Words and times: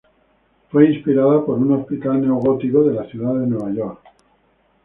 Fue 0.71 0.91
inspirada 0.91 1.45
por 1.45 1.59
un 1.59 1.73
hospital 1.73 2.21
neogótico 2.21 2.83
de 2.85 2.93
la 2.95 3.05
ciudad 3.07 3.35
de 3.35 3.45
Nueva 3.45 3.69
York. 3.71 4.01